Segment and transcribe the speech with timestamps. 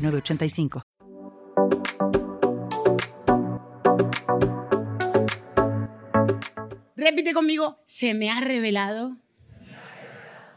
[0.00, 0.82] 985.
[6.96, 9.16] Repite conmigo, se me ha revelado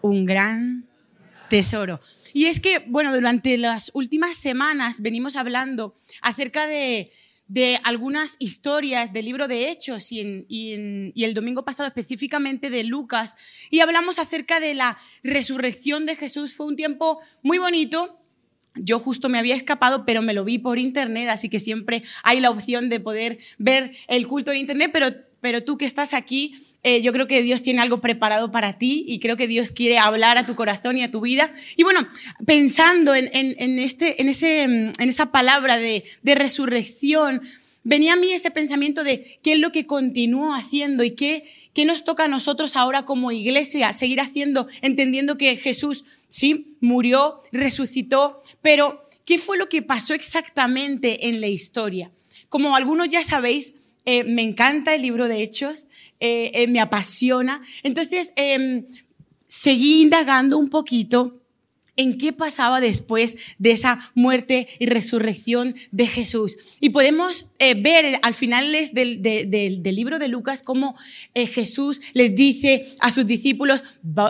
[0.01, 0.89] un gran
[1.49, 1.99] tesoro.
[2.34, 7.12] Y es que, bueno, durante las últimas semanas venimos hablando acerca de,
[7.84, 13.35] algunas historias del libro de Hechos y, el domingo pasado específicamente de Lucas
[13.70, 16.55] y hablamos acerca de la resurrección de Jesús.
[16.55, 18.23] Fue un tiempo muy bonito
[18.76, 22.40] yo justo me había escapado, pero me lo vi por internet, así que siempre hay
[22.40, 26.55] la opción de poder ver el culto en internet, pero, pero tú que estás aquí,
[26.84, 29.98] eh, yo creo que Dios tiene algo preparado para ti y creo que Dios quiere
[29.98, 31.52] hablar a tu corazón y a tu vida.
[31.77, 32.07] Y bueno,
[32.46, 37.41] pensando en, en, este, en, ese, en esa palabra de, de resurrección,
[37.84, 41.85] venía a mí ese pensamiento de qué es lo que continúo haciendo y qué, qué
[41.85, 48.41] nos toca a nosotros ahora como iglesia seguir haciendo, entendiendo que Jesús sí murió, resucitó,
[48.62, 52.12] pero ¿qué fue lo que pasó exactamente en la historia?
[52.49, 53.75] Como algunos ya sabéis,
[54.05, 55.87] eh, me encanta el libro de Hechos,
[56.20, 57.62] eh, eh, me apasiona.
[57.84, 58.85] Entonces, em,
[59.47, 61.43] seguí indagando un poquito
[61.96, 66.58] en qué pasaba después de esa muerte y resurrección de Jesús.
[66.80, 70.96] Y podemos eh, ver al final del, del, libro de Lucas cómo
[71.34, 73.84] eh, Jesús les dice a sus discípulos,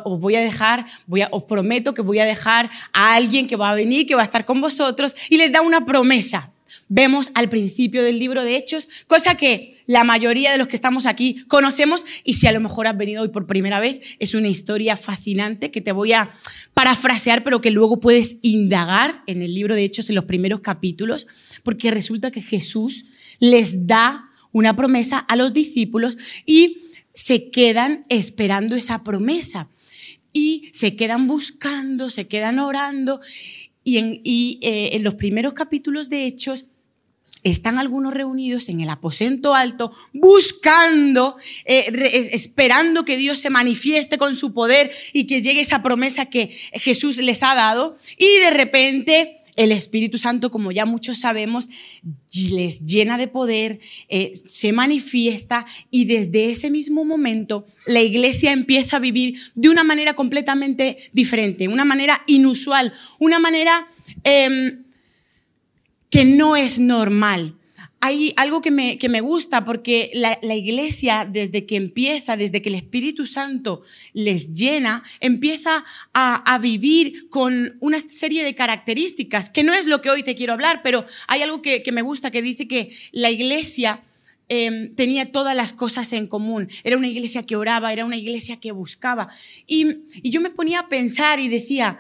[0.03, 0.85] os voy a dejar,
[1.31, 4.25] os prometo que voy a dejar a alguien que va a venir, que va a
[4.25, 6.53] estar con vosotros, y les da una promesa
[6.89, 11.05] vemos al principio del libro de Hechos, cosa que la mayoría de los que estamos
[11.05, 14.47] aquí conocemos y si a lo mejor has venido hoy por primera vez, es una
[14.47, 16.31] historia fascinante que te voy a
[16.73, 21.27] parafrasear, pero que luego puedes indagar en el libro de Hechos en los primeros capítulos,
[21.63, 23.05] porque resulta que Jesús
[23.39, 26.77] les da una promesa a los discípulos y
[27.13, 29.69] se quedan esperando esa promesa.
[30.31, 33.21] Y se quedan buscando, se quedan orando.
[33.83, 36.69] Y en, eh, en los primeros capítulos de Hechos
[37.43, 44.35] están algunos reunidos en el aposento alto buscando, eh, esperando que Dios se manifieste con
[44.35, 47.97] su poder y que llegue esa promesa que Jesús les ha dado.
[48.17, 51.69] Y de repente el Espíritu Santo, como ya muchos sabemos,
[52.49, 53.79] les llena de poder,
[54.09, 59.83] eh, se manifiesta y desde ese mismo momento la iglesia empieza a vivir de una
[59.83, 63.87] manera completamente diferente, una manera inusual, una manera...
[64.23, 64.82] Em,
[66.13, 67.55] que no es normal.
[67.99, 72.69] Hay algo que me, que me gusta porque la, iglesia desde que empieza, desde que
[72.69, 73.81] el Espíritu Santo
[74.13, 80.11] les llena, empieza a, vivir con una serie de características, que no es lo que
[80.11, 84.03] hoy te quiero hablar, pero hay algo que, me gusta que dice que la iglesia
[84.49, 86.69] em, tenía todas las cosas en común.
[86.83, 89.29] Era una iglesia que oraba, era una iglesia que buscaba.
[89.65, 91.97] Y, y yo me ponía a pensar y decía,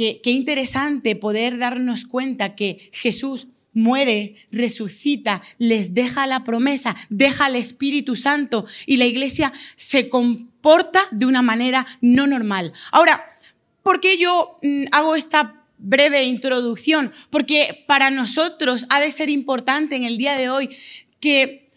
[0.00, 7.56] Qué, interesante poder darnos cuenta que Jesús muere, resucita, les deja la promesa, deja al
[7.56, 12.72] Espíritu Santo y la iglesia se comporta de una manera no normal.
[12.92, 13.22] Ahora,
[13.82, 17.12] ¿por qué yo mm, hago esta breve introducción?
[17.28, 20.70] Porque para nosotros ha de ser importante en el día de hoy
[21.20, 21.68] que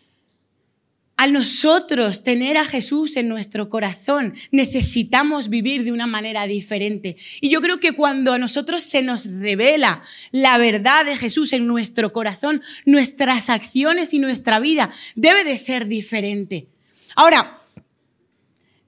[1.15, 7.15] al nosotros tener a Jesús en nuestro corazón, necesitamos vivir de una manera diferente.
[7.39, 11.67] Y yo creo que cuando a nosotros se nos revela la verdad de Jesús en
[11.67, 16.67] nuestro corazón, nuestras acciones y nuestra vida debe de ser diferente.
[17.15, 17.57] Ahora,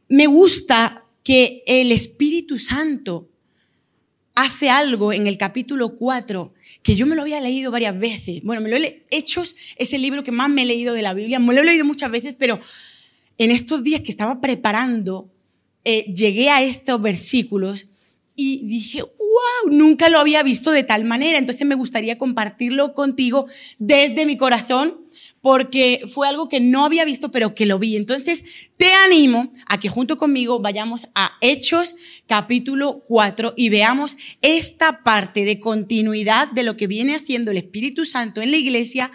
[0.08, 3.30] me gusta que el Espíritu Santo
[4.36, 6.54] hace algo en el capítulo 4
[6.84, 8.42] que yo me lo había leído varias veces.
[8.44, 11.14] Bueno, me lo he Hechos es el libro que más me he leído de la
[11.14, 12.60] Biblia, me lo he leído muchas veces, pero
[13.38, 15.32] en estos días que estaba preparando,
[15.84, 17.90] eh, llegué a estos versículos
[18.36, 21.38] y dije, wow, nunca lo había visto de tal manera.
[21.38, 25.05] Entonces me gustaría compartirlo contigo desde mi corazón
[25.46, 27.98] porque fue algo que no había visto, pero que lo vi.
[27.98, 31.96] Entonces, te animo a que junto conmigo vayamos a Hechos
[32.26, 38.06] capítulo 4 y veamos esta parte de continuidad de lo que viene haciendo el Espíritu
[38.06, 39.12] Santo en la iglesia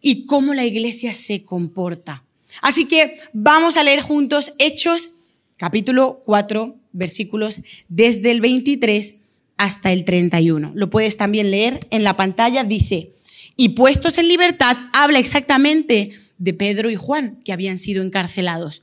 [0.00, 2.22] y cómo la iglesia se comporta.
[2.62, 5.16] Así que vamos a leer juntos Hechos
[5.56, 9.22] capítulo 4, versículos desde el 23
[9.56, 10.70] hasta el 31.
[10.76, 13.10] Lo puedes también leer en la pantalla, dice,
[13.56, 18.82] y puestos en libertad, habla exactamente de Pedro y Juan, que habían sido encarcelados.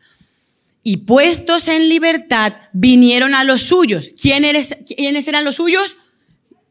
[0.83, 4.11] Y puestos en libertad, vinieron a los suyos.
[4.19, 5.97] ¿Quiénes, ¿Quiénes eran los suyos?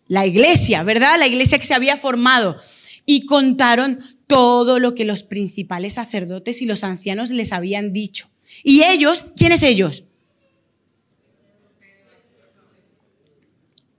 [0.09, 1.19] La iglesia, ¿verdad?
[1.19, 2.61] La iglesia que se había formado.
[3.07, 8.29] Y contaron todo lo que los principales sacerdotes y los ancianos les habían dicho.
[8.65, 10.05] Y ellos, ¿quiénes ellos?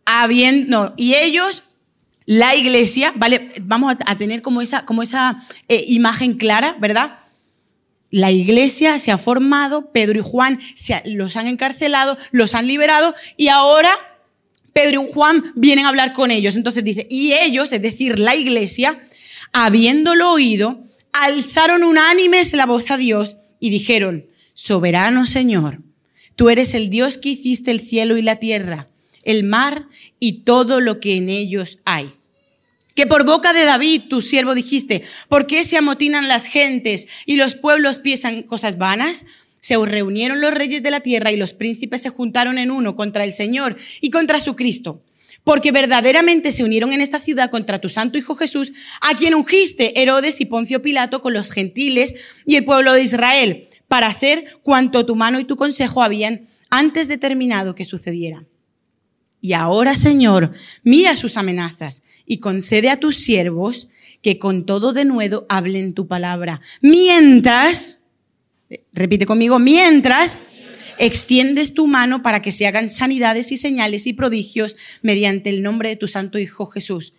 [0.05, 1.70] Habiendo, y ellos,
[2.25, 3.51] la iglesia, ¿vale?
[3.61, 5.37] Vamos a tener como esa, como esa
[5.67, 7.17] eh, imagen clara, ¿verdad?
[8.09, 13.15] La iglesia se ha formado, Pedro y Juan se los han encarcelado, los han liberado
[13.37, 13.89] y ahora
[14.73, 16.55] Pedro y Juan vienen a hablar con ellos.
[16.55, 19.01] Entonces dice, y ellos, es decir, la iglesia,
[19.53, 20.83] habiéndolo oído,
[21.13, 25.79] alzaron unánimes la voz a Dios y dijeron, soberano Señor,
[26.35, 28.89] tú eres el Dios que hiciste el cielo y la tierra,
[29.25, 29.87] el mar
[30.19, 32.13] y todo lo que en ellos hay.
[32.95, 37.37] Que por boca de David, tu siervo, dijiste, ¿por qué se amotinan las gentes y
[37.37, 39.25] los pueblos piensan cosas vanas?
[39.61, 43.23] Se reunieron los reyes de la tierra y los príncipes se juntaron en uno contra
[43.23, 45.03] el Señor y contra su Cristo
[45.43, 50.01] porque verdaderamente se unieron en esta ciudad contra tu santo Hijo Jesús, a quien ungiste
[50.01, 52.13] Herodes y Poncio Pilato con los gentiles
[52.45, 57.07] y el pueblo de Israel, para hacer cuanto tu mano y tu consejo habían antes
[57.07, 58.45] determinado que sucediera.
[59.41, 60.53] Y ahora, Señor,
[60.83, 63.89] mira sus amenazas y concede a tus siervos
[64.21, 66.61] que con todo de nuevo hablen tu palabra.
[66.81, 68.05] Mientras,
[68.93, 70.39] repite conmigo, mientras
[70.99, 75.89] extiendes tu mano para que se hagan sanidades y señales y prodigios mediante el nombre
[75.89, 77.15] de tu Santo Hijo Jesús.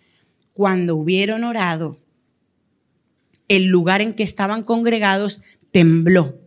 [0.53, 1.99] Cuando hubieron orado,
[3.49, 5.41] el lugar en que estaban congregados
[5.71, 6.39] tembló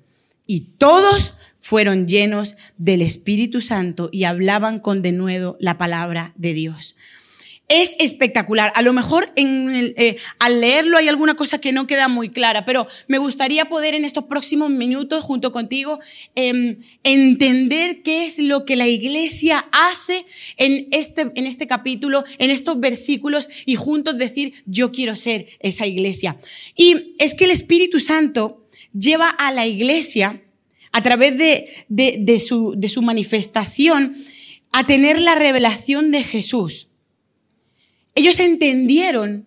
[0.46, 1.34] y todos
[1.66, 6.94] fueron llenos del Espíritu Santo y hablaban con denuedo la palabra de Dios
[7.68, 8.72] es espectacular.
[8.76, 12.86] A lo mejor eh, al leerlo hay alguna cosa que no queda muy clara, pero
[13.08, 15.98] me gustaría poder en estos próximos minutos, junto contigo,
[16.36, 20.24] em, entender qué es lo que la iglesia hace
[20.56, 25.86] en este, en este capítulo, en estos versículos, y juntos decir, yo quiero ser esa
[25.86, 26.36] iglesia.
[26.76, 30.40] Y es que el Espíritu Santo lleva a la iglesia,
[30.96, 34.16] a través de, su, de su manifestación,
[34.72, 36.88] a tener la revelación de Jesús.
[38.14, 39.46] Ellos entendieron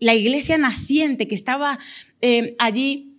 [0.00, 1.78] la iglesia naciente que estaba
[2.20, 3.12] eh, allí,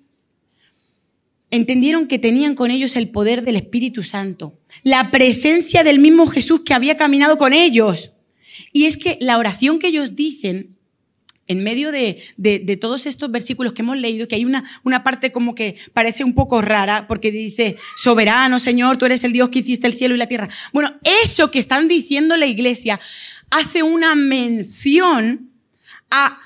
[1.52, 6.64] entendieron que tenían con ellos el poder del Espíritu Santo, la presencia del mismo Jesús
[6.66, 8.18] que había caminado con ellos.
[8.74, 10.76] Y es que la oración que ellos dicen,
[11.52, 15.54] en medio de, todos estos versículos que hemos leído, que hay una, una, parte como
[15.54, 19.88] que parece un poco rara, porque dice, soberano Señor, tú eres el Dios que hiciste
[19.88, 20.50] el cielo y la tierra.
[20.72, 20.94] Bueno,
[21.26, 23.00] eso que están diciendo la iglesia
[23.50, 25.52] hace una mención
[26.10, 26.40] a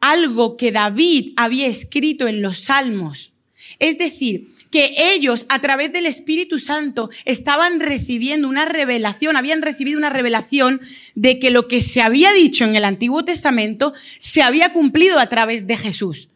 [0.00, 3.32] algo que David había escrito en los Salmos.
[3.78, 9.98] Es decir, que ellos a través del Espíritu Santo estaban recibiendo una revelación, habían recibido
[9.98, 10.80] una revelación
[11.14, 15.28] de que lo que se había dicho en el Antiguo Testamento se había cumplido a
[15.28, 16.30] través de Jesús.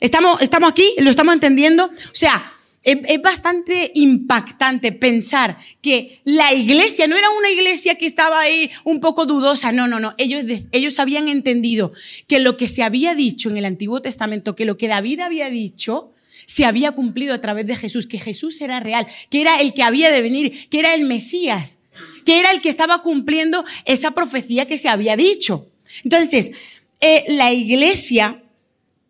[0.00, 0.84] ¿Estamos, estamos aquí?
[0.98, 1.84] ¿Lo estamos entendiendo?
[1.84, 2.52] O sea,
[2.82, 8.98] es, bastante impactante pensar que la iglesia no era una iglesia que estaba ahí un
[8.98, 10.42] poco dudosa, no, no, no, ellos,
[10.72, 11.92] ellos habían entendido
[12.26, 15.50] que lo que se había dicho en el Antiguo Testamento, que lo que David había
[15.50, 16.13] dicho,
[16.46, 19.82] se había cumplido a través de Jesús, que Jesús era real, que era el que
[19.82, 21.78] había de venir, que era el Mesías,
[22.24, 25.70] que era el que estaba cumpliendo esa profecía que se había dicho.
[26.02, 26.52] Entonces,
[27.00, 28.42] eh, la iglesia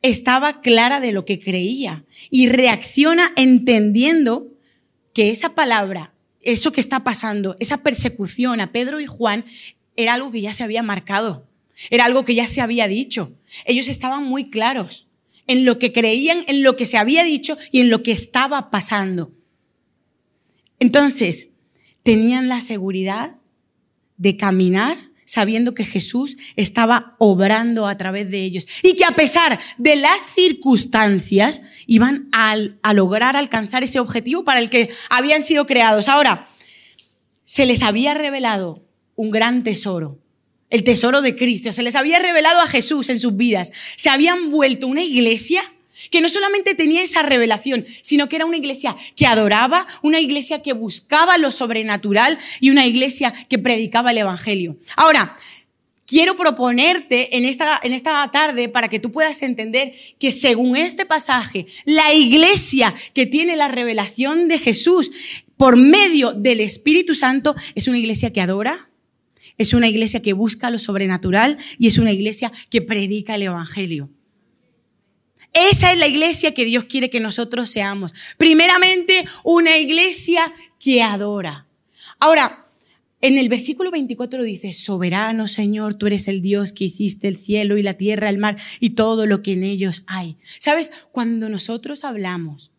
[0.03, 4.49] estaba clara de lo que creía y reacciona entendiendo
[5.15, 6.13] que esa palabra,
[6.43, 9.45] eso que está pasando, esa persecución a Pedro y Juan,
[9.97, 11.47] era algo que ya se había marcado,
[11.89, 13.33] era algo que ya se había dicho.
[13.65, 15.07] Ellos estaban muy claros
[15.47, 18.71] en lo que creían, en lo que se había dicho y en lo que estaba
[18.71, 19.33] pasando.
[20.79, 21.55] Entonces,
[22.03, 23.37] tenían la seguridad
[24.17, 29.59] de caminar sabiendo que Jesús estaba obrando a través de ellos y que a pesar
[29.79, 32.57] de las circunstancias iban a,
[32.93, 36.09] lograr alcanzar ese objetivo para el que habían sido creados.
[36.09, 36.47] Ahora,
[37.45, 38.87] se les había revelado
[39.17, 40.19] un gran tesoro,
[40.75, 44.51] el tesoro de Cristo, se les había revelado a Jesús en sus vidas, se habían
[44.51, 45.63] vuelto una iglesia
[46.11, 50.63] que no solamente tenía esa revelación, sino que era una iglesia que adoraba, una iglesia
[50.63, 54.77] que buscaba lo sobrenatural y una iglesia que predicaba el Evangelio.
[54.97, 55.37] Ahora,
[56.07, 61.07] quiero proponerte en esta, en esta tarde para que tú puedas entender que según este
[61.07, 65.13] pasaje, la iglesia que tiene la revelación de Jesús
[65.57, 68.91] por medio del Espíritu Santo es una iglesia que adora,
[69.57, 74.11] Es una iglesia que busca lo sobrenatural y es una iglesia que predica el Evangelio.
[75.53, 78.15] Esa es la iglesia que Dios quiere que nosotros seamos.
[78.37, 81.69] Primeramente, una iglesia que adora.
[82.19, 82.65] Ahora,
[83.21, 87.79] en el versículo 24 dice, soberano Señor, tú eres el Dios que hiciste el cielo
[87.79, 90.37] y la tierra, el mar y todo lo que en ellos hay.
[90.59, 90.93] ¿Sabes?
[91.13, 92.73] Cuando nosotros hablamos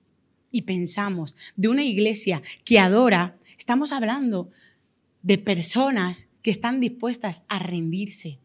[0.52, 4.52] y pensamos de una iglesia que adora, estamos hablando
[5.24, 8.38] de personas que están dispuestas a rendirse.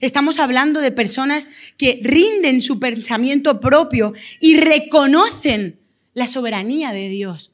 [0.00, 1.46] Estamos hablando de personas
[1.76, 5.78] que rinden su pensamiento propio y reconocen
[6.14, 7.52] la soberanía de Dios,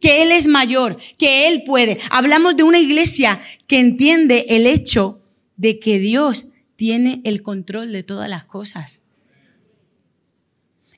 [0.00, 2.00] que Él es mayor, que Él puede.
[2.10, 5.22] Hablamos de una iglesia que entiende el hecho
[5.56, 9.04] de que Dios tiene el control de todas las cosas.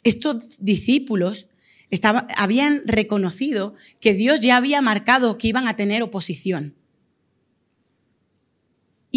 [0.03, 1.51] Estos discípulos
[2.39, 6.75] habían reconocido que Dios ya había marcado que iban a tener oposición.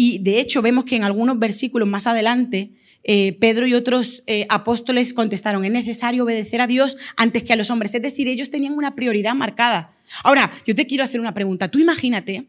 [0.00, 2.70] Y de hecho vemos que en algunos versículos más adelante,
[3.02, 7.56] eh, Pedro y otros eh, apóstoles contestaron, es necesario obedecer a Dios antes que a
[7.56, 7.96] los hombres.
[7.96, 9.92] Es decir, ellos tenían una prioridad marcada.
[10.22, 11.66] Ahora, yo te quiero hacer una pregunta.
[11.66, 12.46] Tú imagínate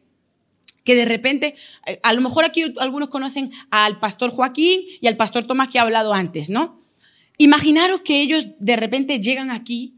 [0.84, 1.56] que de repente,
[1.88, 5.79] eh, a lo mejor aquí algunos conocen al pastor Joaquín y al pastor Tomás que
[5.79, 6.79] ha hablado antes, ¿no?
[7.39, 9.96] Imaginaros que ellos de repente llegan aquí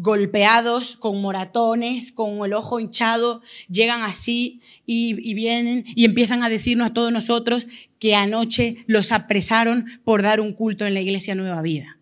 [0.00, 6.90] golpeados, con moratones, con el ojo hinchado, llegan así y, vienen y empiezan a decirnos
[6.90, 7.66] a todos nosotros
[7.98, 11.98] que anoche los apresaron por dar un culto en la iglesia Nueva Vida.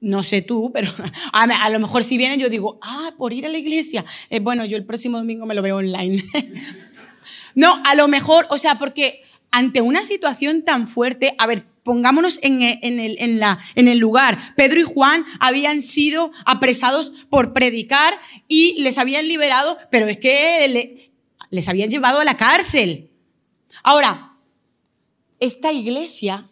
[0.00, 0.92] No sé tú, pero
[1.32, 4.04] a, lo mejor si vienen yo digo, ah, por ir a la iglesia.
[4.30, 6.24] Eh, bueno, yo el próximo domingo me lo veo online.
[7.56, 12.40] no, a lo mejor, o sea, porque ante una situación tan fuerte, a ver, pongámonos
[12.42, 14.36] en, el, en, la, en el lugar.
[14.56, 18.12] Pedro y Juan habían sido apresados por predicar
[18.48, 21.08] y les habían liberado, pero es que
[21.50, 23.12] les habían llevado a la cárcel.
[23.84, 24.36] Ahora,
[25.38, 26.50] esta iglesia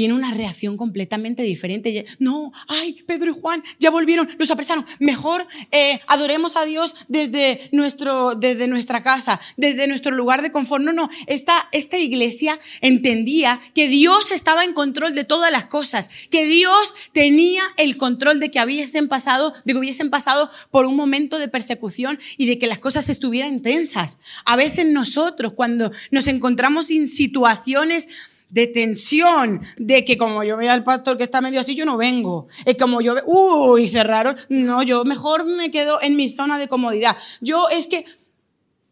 [0.00, 2.06] tiene una reacción completamente diferente.
[2.18, 4.86] No, ay, Pedro y Juan ya volvieron, los apresaron.
[4.98, 10.82] Mejor eh, adoremos a Dios desde, nuestro, desde nuestra casa, desde nuestro lugar de confort.
[10.82, 16.08] No, no, esta, esta iglesia entendía que Dios estaba en control de todas las cosas,
[16.30, 20.96] que Dios tenía el control de que hubiesen pasado, de que hubiesen pasado por un
[20.96, 24.20] momento de persecución y de que las cosas estuvieran tensas.
[24.46, 28.08] A veces nosotros, cuando nos encontramos en situaciones
[28.50, 31.96] de tensión, de que como yo veo al pastor que está medio así, yo no
[31.96, 32.46] vengo.
[32.64, 34.36] Es como yo veo, uy, cerraron.
[34.48, 37.16] No, yo mejor me quedo en mi zona de comodidad.
[37.40, 38.04] Yo es que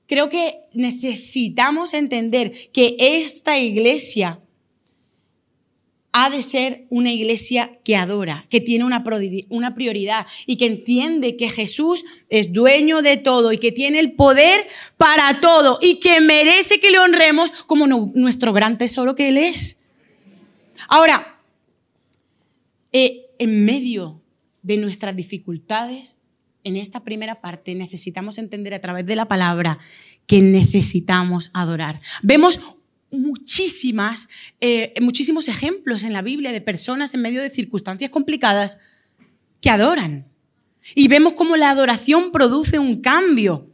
[0.07, 4.41] creo que necesitamos entender que esta iglesia
[6.13, 9.05] ha de ser una iglesia que adora, que tiene una,
[9.75, 14.67] prioridad y que entiende que Jesús es dueño de todo y que tiene el poder
[14.97, 19.85] para todo y que merece que le honremos como nuestro gran tesoro que Él es.
[20.89, 21.41] Ahora,
[22.93, 24.23] eh, en medio
[24.63, 26.17] de nuestras dificultades,
[26.65, 29.79] en esta primera parte necesitamos entender a través de la palabra
[30.27, 32.01] que necesitamos adorar.
[32.23, 32.61] Vemos
[33.11, 34.29] muchísimas,
[34.61, 38.79] eh, muchísimos ejemplos en la Biblia de personas en medio de circunstancias complicadas
[39.61, 40.27] que adoran.
[40.95, 43.68] Y vemos cómo la adoración produce un cambio.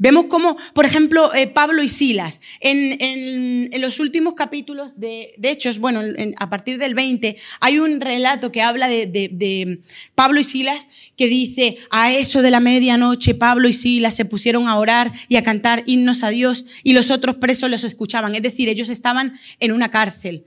[0.00, 5.78] Vemos cómo, por ejemplo, eh, Pablo y Silas, en, los últimos capítulos de, de Hechos,
[5.78, 6.02] bueno,
[6.36, 9.80] a partir del 20, hay un relato que habla de, de,
[10.14, 10.86] Pablo y Silas
[11.16, 15.34] que dice, a eso de la medianoche, Pablo y Silas se pusieron a orar y
[15.34, 18.36] a cantar himnos a Dios y los otros presos los escuchaban.
[18.36, 20.44] Es decir, ellos estaban en una cárcel.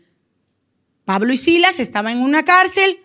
[1.03, 2.99] Pablo y Silas estaban en una cárcel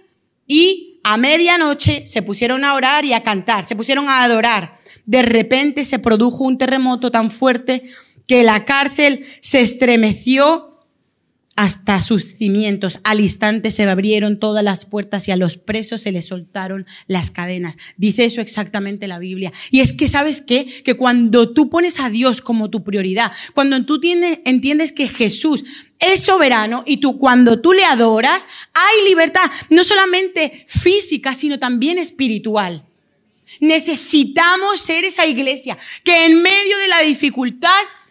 [0.47, 4.76] y a medianoche se pusieron a orar y a cantar, se pusieron a adorar
[5.07, 7.83] de repente se produjo un terremoto tan fuerte
[8.27, 10.77] que la cárcel se estremeció
[11.57, 13.01] hasta sus cimientos.
[13.03, 17.31] Al instante se abrieron todas las puertas y a los presos se les soltaron las
[17.31, 17.77] cadenas.
[17.97, 19.53] Dice eso exactamente la Biblia.
[19.71, 20.67] Y es que, ¿sabes qué?
[20.85, 23.99] Que cuando tú pones a Dios como tu prioridad, cuando tú
[24.45, 25.65] entiendes que Jesús
[25.99, 31.97] es soberano y tú cuando tú le adoras, hay libertad, no solamente física, sino también
[31.99, 32.86] espiritual.
[33.61, 37.71] Necesitamos ser esa iglesia que en medio de la dificultad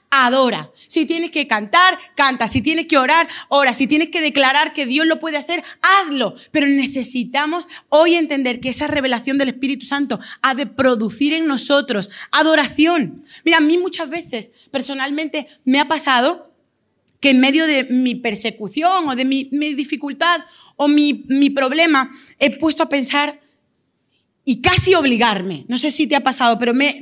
[0.09, 0.71] adora.
[0.87, 2.47] Si tienes que cantar, canta.
[2.47, 3.73] Si tienes que orar, ora.
[3.73, 6.35] Si tienes que declarar que Dios lo puede hacer, hazlo.
[6.51, 12.09] Pero necesitamos hoy entender que esa revelación del Espíritu Santo ha de producir en nosotros
[12.31, 13.23] adoración.
[13.43, 16.51] Mira, a mí muchas veces personalmente me ha pasado
[17.19, 20.41] que en medio de mi persecución o de mi, dificultad
[20.75, 23.41] o mi, problema he puesto a pensar,
[24.45, 25.65] y casi obligarme.
[25.67, 26.97] No sé si te ha pasado, pero me,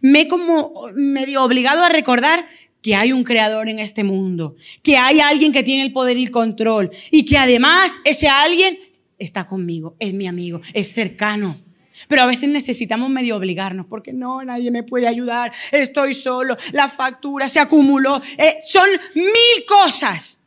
[0.00, 2.48] me he como medio obligado a recordar
[2.82, 6.28] que hay un creador en este mundo, que hay alguien que tiene el poder y
[6.28, 8.78] control y que además ese alguien
[9.18, 11.60] está conmigo, es mi amigo, es cercano.
[12.08, 16.88] Pero a veces necesitamos medio obligarnos, porque no, nadie me puede ayudar, estoy solo, la
[16.88, 20.46] factura se acumuló, eh, son mil cosas.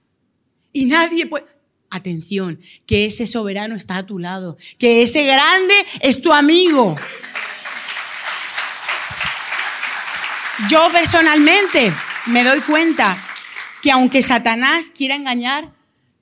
[0.71, 1.45] Y nadie puede...
[1.89, 6.96] Atención, que ese soberano está a tu lado, que ese grande es tu amigo.
[10.69, 11.91] Yo personalmente
[12.27, 13.17] me doy cuenta
[13.81, 15.72] que aunque Satanás quiera engañar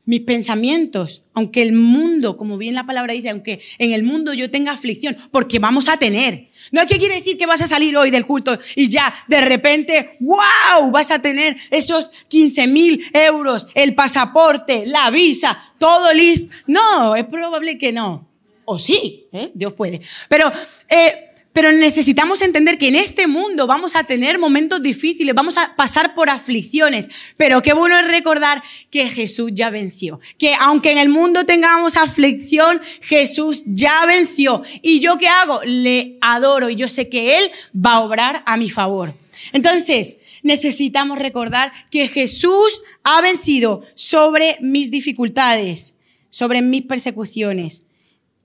[0.07, 4.49] mis pensamientos, aunque el mundo, como bien la palabra dice, aunque en el mundo yo
[4.49, 6.47] tenga aflicción, porque vamos a tener.
[6.71, 9.41] No es que quiere decir que vas a salir hoy del culto y ya de
[9.41, 16.55] repente, wow, vas a tener esos 15 mil euros, el pasaporte, la visa, todo listo.
[16.67, 18.29] No, es probable que no.
[18.63, 19.51] O sí, ¿eh?
[19.53, 19.99] Dios puede.
[20.29, 20.51] Pero
[20.89, 21.26] eh,
[21.57, 26.13] pero necesitamos entender que en este mundo vamos a tener momentos difíciles, vamos a pasar
[26.13, 28.61] por aflicciones, pero qué bueno es recordar
[28.91, 34.61] que Jesús ya venció, que aunque en el mundo tengamos aflicción, Jesús ya venció.
[34.83, 35.59] ¿Y yo qué hago?
[35.63, 39.15] Le adoro y yo sé que Él va a obrar a mi favor.
[39.51, 45.95] Entonces, necesitamos recordar que Jesús ha vencido sobre mis dificultades,
[46.29, 47.86] sobre mis persecuciones.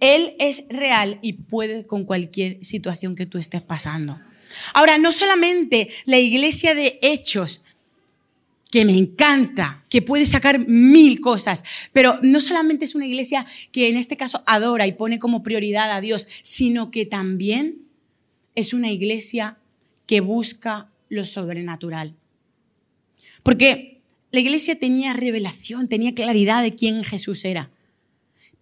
[0.03, 4.19] Él es real y puede con cualquier situación que tú estés pasando.
[4.75, 7.65] Ahora, no solamente la iglesia de hechos,
[8.73, 13.89] que me encanta, que puede sacar mil cosas, pero no solamente es una iglesia que
[13.91, 17.83] en este caso adora y pone como prioridad a Dios, sino que también
[18.57, 19.59] es una iglesia
[20.07, 22.17] que busca lo sobrenatural.
[23.45, 24.01] Porque
[24.33, 27.71] la iglesia tenía revelación, tenía claridad de quién Jesús era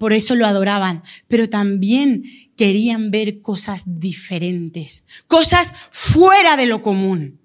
[0.00, 2.24] por eso lo adoraban, pero también
[2.56, 7.38] querían ver cosas diferentes, cosas fuera de lo común.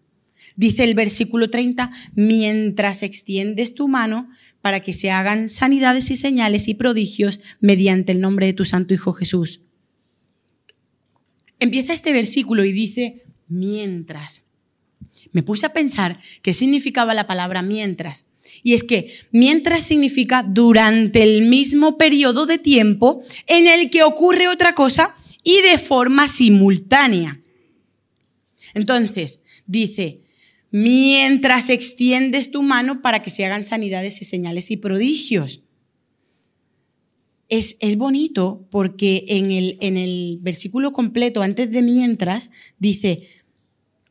[0.56, 4.30] Dice el versículo 30, mientras extiendes tu mano
[4.62, 8.94] para que se hagan sanidades y señales y prodigios mediante el nombre de tu Santo
[8.94, 9.64] Hijo Jesús.
[11.60, 14.44] Empieza este versículo y dice, mientras.
[15.34, 18.28] Me puse a pensar qué significaba la palabra mientras.
[18.64, 24.48] Y es que mientras significa durante el mismo periodo de tiempo en el que ocurre
[24.48, 27.42] otra cosa y de forma simultánea.
[28.74, 30.22] Entonces, dice,
[30.72, 35.64] mientras extiendes tu mano para que se hagan sanidades y señales y prodigios.
[37.48, 43.30] Es, es bonito porque en el, en el versículo completo, antes de mientras, dice,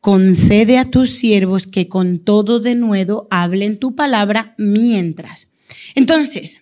[0.05, 5.53] concede a tus siervos que con todo denuedo hablen tu palabra mientras.
[5.95, 6.61] Entonces,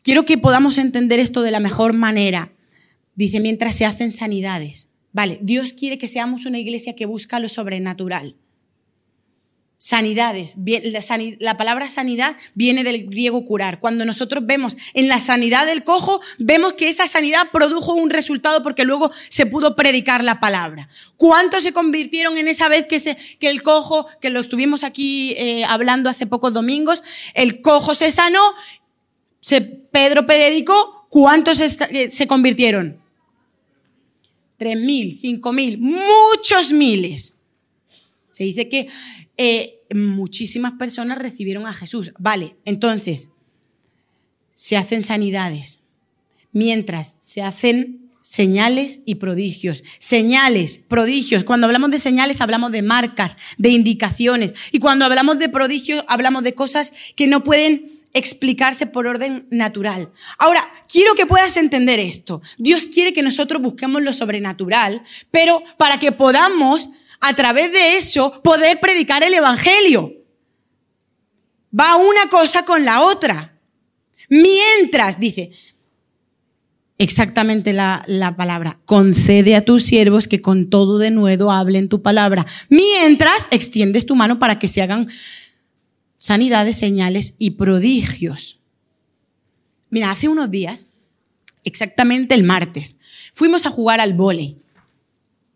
[0.00, 2.50] quiero que podamos entender esto de la mejor manera.
[3.14, 4.94] Dice, mientras se hacen sanidades.
[5.12, 8.36] Vale, Dios quiere que seamos una iglesia que busca lo sobrenatural
[9.84, 10.54] sanidades.
[11.40, 13.80] La palabra sanidad viene del griego curar.
[13.80, 18.62] Cuando nosotros vemos en la sanidad del cojo, vemos que esa sanidad produjo un resultado
[18.62, 20.88] porque luego se pudo predicar la palabra.
[21.18, 25.34] ¿Cuántos se convirtieron en esa vez que, se, que el cojo, que lo estuvimos aquí
[25.36, 28.40] eh, hablando hace pocos domingos, el cojo se sanó,
[29.40, 32.98] se, Pedro predicó, ¿cuántos se, se convirtieron?
[34.56, 37.42] Tres mil, cinco mil, muchos miles.
[38.30, 38.88] Se dice que
[39.36, 42.12] eh, muchísimas personas recibieron a Jesús.
[42.18, 43.30] Vale, entonces,
[44.54, 45.88] se hacen sanidades,
[46.52, 49.84] mientras se hacen señales y prodigios.
[49.98, 51.44] Señales, prodigios.
[51.44, 54.54] Cuando hablamos de señales hablamos de marcas, de indicaciones.
[54.72, 60.10] Y cuando hablamos de prodigios hablamos de cosas que no pueden explicarse por orden natural.
[60.38, 62.40] Ahora, quiero que puedas entender esto.
[62.56, 68.42] Dios quiere que nosotros busquemos lo sobrenatural, pero para que podamos a través de eso
[68.42, 70.12] poder predicar el Evangelio.
[71.78, 73.58] Va una cosa con la otra.
[74.28, 75.50] Mientras, dice,
[76.98, 82.02] exactamente la, la, palabra, concede a tus siervos que con todo de nuevo hablen tu
[82.02, 82.46] palabra.
[82.68, 85.08] Mientras extiendes tu mano para que se hagan
[86.18, 88.60] sanidades, señales y prodigios.
[89.90, 90.88] Mira, hace unos días,
[91.64, 92.96] exactamente el martes,
[93.32, 94.56] fuimos a jugar al vóley.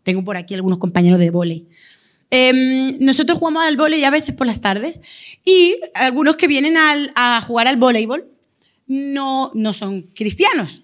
[0.09, 1.67] Tengo por aquí algunos compañeros de vóley.
[2.31, 5.01] Em, nosotros jugamos al vóley a veces por las tardes
[5.45, 8.25] y algunos que vienen a jugar al voleibol
[8.87, 10.81] no, no son cristianos.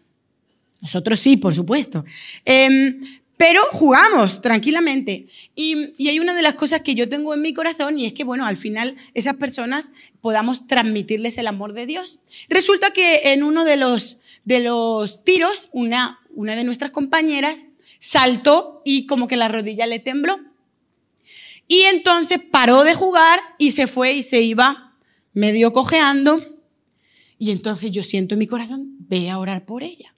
[0.80, 2.06] Nosotros sí, por supuesto.
[2.46, 3.02] Em,
[3.36, 5.26] pero jugamos tranquilamente.
[5.56, 8.14] Y, y, hay una de las cosas que yo tengo en mi corazón y es
[8.14, 12.20] que, bueno, al final esas personas podamos transmitirles el amor de Dios.
[12.48, 17.66] Resulta que en uno de los, de los tiros, una, una de nuestras compañeras,
[18.06, 20.38] saltó y como que la rodilla le tembló.
[21.68, 24.96] Y entonces paró de jugar y se fue y se iba
[25.34, 26.40] medio cojeando.
[27.40, 30.14] Y entonces yo siento en mi corazón, ve a orar por ella.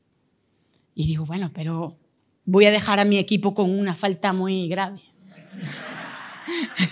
[0.95, 1.97] Y digo, bueno, pero
[2.43, 4.99] voy a dejar a mi equipo con una falta muy grave.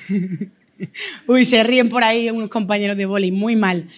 [1.28, 3.90] Uy, se ríen por ahí unos compañeros de vóley, muy mal.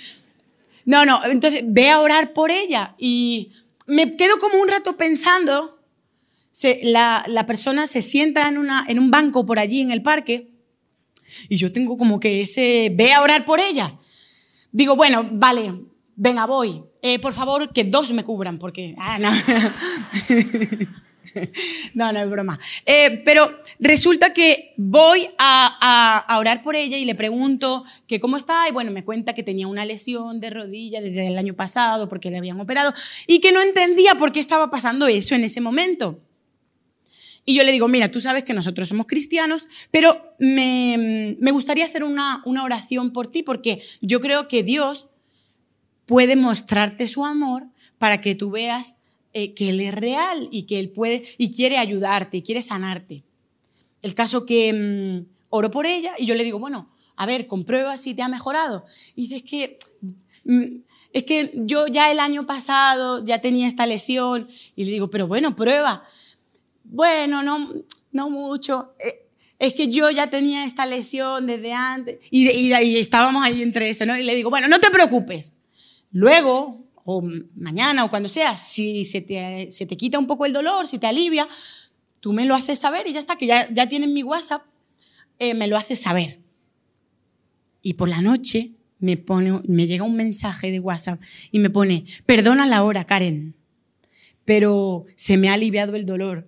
[0.84, 2.96] No, no, entonces ve a orar por ella.
[2.98, 3.52] Y
[3.86, 5.77] me quedo como un rato pensando
[6.84, 10.52] la, persona se sienta en, un banco por allí en el parque
[11.50, 13.98] y yo tengo como que ese, ve a orar por ella.
[14.72, 15.74] Digo, bueno, vale,
[16.16, 16.84] venga, voy.
[17.02, 18.96] Eh, por favor, que dos me cubran, porque...
[18.98, 19.32] Ah, no.
[21.94, 22.60] no, no es broma.
[22.86, 28.68] Eh, pero resulta que voy a, orar por ella y le pregunto que cómo está
[28.68, 32.30] y bueno, me cuenta que tenía una lesión de rodilla desde el año pasado porque
[32.30, 32.94] le habían operado
[33.26, 36.20] y que no entendía por qué estaba pasando eso en ese momento.
[37.50, 42.04] Y yo le digo, mira, tú sabes que nosotros somos cristianos, pero me, gustaría hacer
[42.04, 45.08] una, oración por ti porque yo creo que Dios
[46.06, 47.68] puede mostrarte su amor
[48.00, 48.96] para que tú veas
[49.32, 53.24] eh, que Él es real y que Él puede y quiere ayudarte y quiere sanarte.
[54.02, 57.96] El caso que mm, oro por ella y yo le digo, bueno, a ver, comprueba
[57.96, 58.84] si te ha mejorado.
[59.16, 59.80] Y dice, es que,
[60.44, 60.82] mm,
[61.14, 65.28] es que yo ya el año pasado ya tenía esta lesión y le digo, pero
[65.28, 66.04] bueno, prueba
[66.90, 67.74] bueno, no,
[68.12, 68.94] no mucho.
[69.00, 69.28] Eh,
[69.60, 74.18] es que yo ya tenía esta lesión desde antes y, estábamos ahí entre eso, ¿no?
[74.18, 75.58] Y le digo, bueno, no te preocupes.
[76.12, 77.24] Luego, o
[77.56, 81.00] mañana o cuando sea, si se te, se te quita un poco el dolor, si
[81.00, 81.48] te alivia,
[82.20, 84.64] tú me lo haces saber y ya está, que ya, ya tienes mi WhatsApp,
[85.40, 86.40] eh, me lo haces saber.
[87.82, 91.20] Y por la noche me, pone, me llega un mensaje de WhatsApp
[91.52, 93.56] y me pone, perdona la hora, Karen,
[94.46, 96.48] pero se me ha aliviado el dolor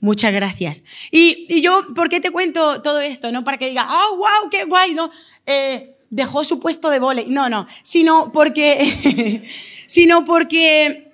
[0.00, 0.82] Muchas gracias.
[1.10, 3.30] Y, yo, ¿por qué te cuento todo esto?
[3.32, 5.10] No para que diga, oh, wow, qué guay, ¿no?
[5.44, 7.26] Eh, dejó su puesto de vole.
[7.28, 9.46] No, no, sino porque,
[9.86, 11.12] sino porque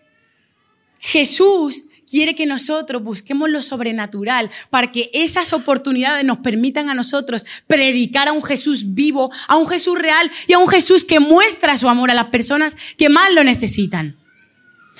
[1.01, 7.45] Jesús quiere que nosotros busquemos lo sobrenatural para que esas oportunidades nos permitan a nosotros
[7.67, 11.77] predicar a un Jesús vivo, a un Jesús real y a un Jesús que muestra
[11.77, 14.17] su amor a las personas que más lo necesitan.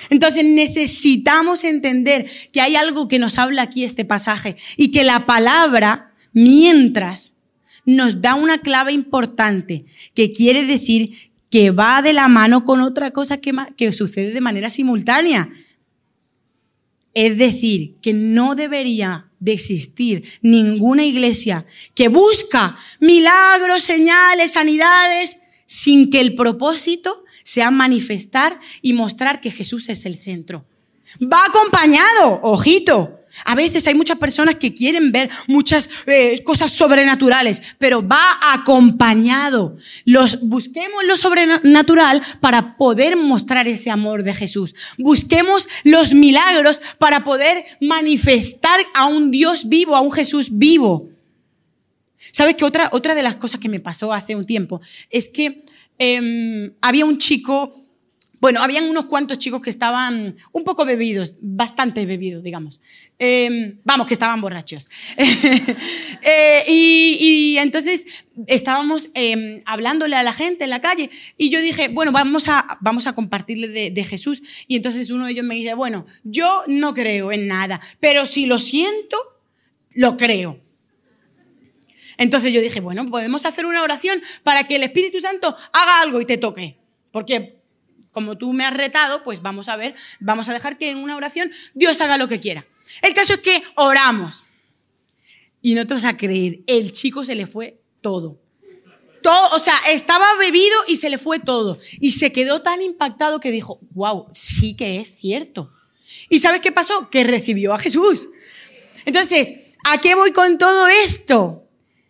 [0.09, 5.25] Entonces necesitamos entender que hay algo que nos habla aquí este pasaje y que la
[5.25, 7.37] palabra, mientras,
[7.85, 13.11] nos da una clave importante que quiere decir que va de la mano con otra
[13.11, 15.49] cosa que, que sucede de manera simultánea.
[17.13, 26.09] Es decir, que no debería de existir ninguna iglesia que busca milagros, señales, sanidades, sin
[26.09, 30.65] que el propósito sea manifestar y mostrar que Jesús es el centro.
[31.23, 33.21] Va acompañado, ojito.
[33.45, 39.77] A veces hay muchas personas que quieren ver muchas eh, cosas sobrenaturales, pero va acompañado.
[40.03, 44.75] Los, busquemos lo sobrenatural para poder mostrar ese amor de Jesús.
[44.97, 51.07] Busquemos los milagros para poder manifestar a un Dios vivo, a un Jesús vivo.
[52.33, 55.63] ¿Sabes que otra, otra de las cosas que me pasó hace un tiempo es que
[55.97, 57.83] Em, había un chico,
[58.39, 62.81] bueno, habían unos cuantos chicos que estaban un poco bebidos, bastante bebidos, digamos.
[63.17, 64.89] Em, vamos, que estaban borrachos.
[66.29, 68.05] Eh, y, entonces
[68.47, 72.77] estábamos em, hablándole a la gente en la calle y yo dije, bueno, vamos a,
[72.81, 74.41] vamos a compartirle de, de Jesús.
[74.67, 78.45] Y entonces uno de ellos me dice, bueno, yo no creo en nada, pero si
[78.45, 79.17] lo siento,
[79.95, 80.66] lo creo.
[82.17, 86.19] Entonces yo dije, bueno, podemos hacer una oración para que el Espíritu Santo haga algo
[86.19, 86.77] y te toque.
[87.11, 87.57] Porque
[88.11, 91.15] como tú me has retado, pues vamos a ver, vamos a dejar que en una
[91.15, 92.65] oración Dios haga lo que quiera.
[93.01, 94.43] El caso es que oramos.
[95.61, 98.39] Y no te vas a creer, el chico se le fue todo.
[99.21, 101.79] Todo, o sea, estaba bebido y se le fue todo.
[101.99, 105.71] Y se quedó tan impactado que dijo, wow, sí que es cierto.
[106.29, 107.09] ¿Y sabes qué pasó?
[107.09, 108.29] Que recibió a Jesús.
[109.05, 111.66] Entonces, ¿a qué voy con todo esto?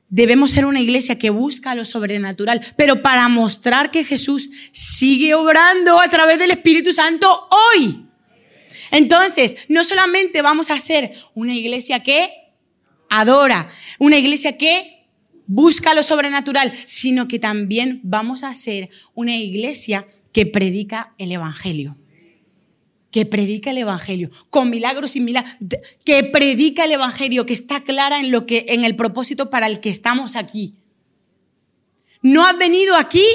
[0.09, 5.99] Debemos ser una iglesia que busca lo sobrenatural, pero para mostrar que Jesús sigue obrando
[5.99, 8.05] a través del Espíritu Santo hoy.
[8.91, 12.29] Entonces, no solamente vamos a ser una iglesia que
[13.09, 15.05] adora, una iglesia que
[15.45, 21.97] busca lo sobrenatural, sino que también vamos a ser una iglesia que predica el Evangelio
[23.17, 25.55] que predica el evangelio con milagros y milagros,
[26.05, 29.79] que predica el evangelio, que está clara en lo que en el propósito para el
[29.79, 30.75] que estamos aquí.
[32.21, 33.25] No has venido aquí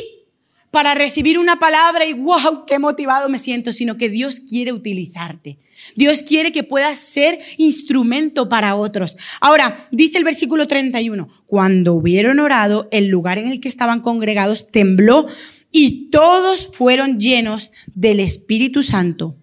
[0.71, 5.59] para recibir una palabra y wow, qué motivado me siento, sino que Dios quiere utilizarte.
[5.97, 9.17] Dios quiere que puedas ser instrumento para otros.
[9.41, 14.71] Ahora, dice el versículo 31, cuando hubieron orado, el lugar en el que estaban congregados
[14.71, 15.27] tembló
[15.73, 19.42] y todos fueron llenos del Espíritu Santo.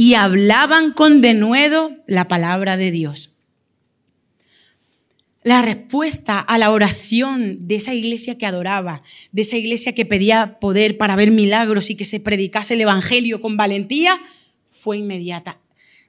[0.00, 3.34] Y hablaban con denuedo la palabra de Dios
[5.48, 10.58] la respuesta a la oración de esa iglesia que adoraba, de esa iglesia que pedía
[10.60, 14.20] poder para ver milagros y que se predicase el Evangelio con valentía,
[14.68, 15.58] fue inmediata.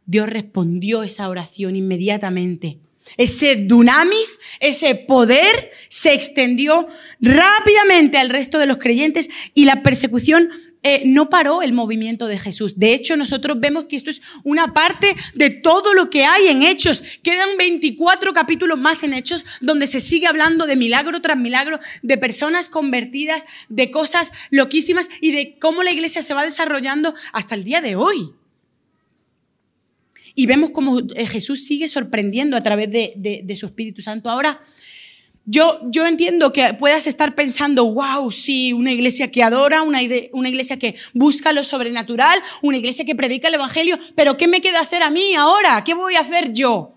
[0.06, 2.80] Dios respondió esa oración inmediatamente.
[3.16, 6.86] Ese dunamis, ese poder se extendió
[7.22, 10.50] rápidamente al resto de los creyentes y la persecución
[10.82, 12.80] eh, no paró el movimiento de Jesús.
[12.80, 16.64] De hecho, nosotros vemos que esto es una parte de todo lo que hay en
[16.64, 17.04] Hechos.
[17.22, 22.18] Quedan 24 capítulos más en Hechos donde se sigue hablando de milagro tras milagro, de
[22.18, 27.66] personas convertidas, de cosas loquísimas y de cómo la iglesia se va desarrollando hasta el
[27.66, 28.32] día de hoy.
[30.34, 34.30] Y vemos cómo eh, Jesús sigue sorprendiendo a través de, de su Espíritu Santo.
[34.30, 34.62] Ahora,
[35.52, 40.78] yo, yo entiendo que puedas estar pensando, wow, sí, una iglesia que adora, una, iglesia
[40.78, 45.02] que busca lo sobrenatural, una iglesia que predica el Evangelio, pero ¿qué me queda hacer
[45.02, 45.84] a mí ahora?
[45.84, 46.94] ¿Qué voy a hacer yo?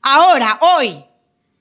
[0.00, 1.04] Ahora, hoy.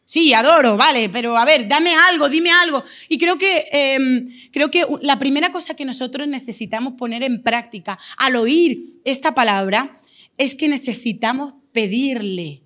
[0.06, 2.82] Sí, adoro, vale, pero a ver, dame algo, dime algo.
[3.10, 8.00] Y creo que, em, creo que la primera cosa que nosotros necesitamos poner en práctica
[8.15, 10.00] al oír esta palabra
[10.38, 12.62] es que necesitamos pedirle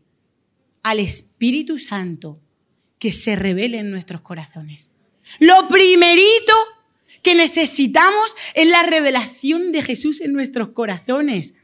[0.84, 2.40] al Espíritu Santo
[3.02, 4.92] que se revele en nuestros corazones.
[5.40, 6.54] Lo primerito
[7.24, 11.56] que necesitamos es la revelación de Jesús en nuestros corazones.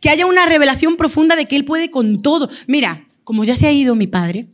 [0.00, 2.50] Que haya una revelación profunda de que Él puede con todo.
[2.66, 4.48] Mira, como ya se ha ido mi padre,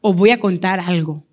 [0.00, 1.24] os voy a contar algo.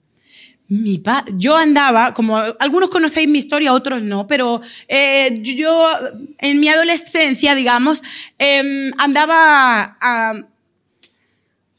[0.67, 1.01] Mi
[1.33, 5.89] yo andaba, como algunos conocéis mi historia, otros no, pero eh, yo
[6.37, 8.03] en mi adolescencia, digamos,
[8.37, 10.33] em, andaba ah,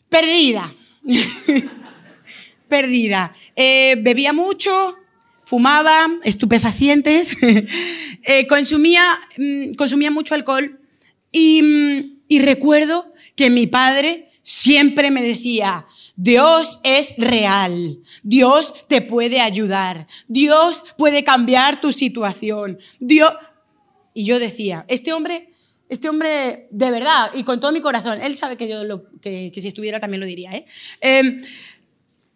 [0.09, 0.75] perdida.
[2.69, 3.35] Perdida.
[3.57, 4.97] Eh, bebía mucho,
[5.43, 7.37] fumaba, estupefacientes,
[8.23, 9.03] eh, consumía,
[9.37, 10.81] mm, consumía mucho alcohol
[11.33, 15.87] y, mm, y recuerdo que mi padre siempre me decía,
[16.17, 18.01] Dios es real.
[18.23, 20.07] Dios te puede ayudar.
[20.29, 22.79] Dios puede cambiar tu situación.
[22.99, 23.33] Dios...
[24.13, 25.50] Y yo decía, este hombre
[25.91, 29.69] este hombre, de verdad, y con todo mi corazón, él sabe que yo que, si
[29.69, 30.65] estuviera también lo diría, ¿eh?
[31.01, 31.43] Em,